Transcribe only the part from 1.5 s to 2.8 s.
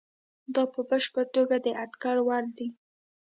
د اټکل وړ دي.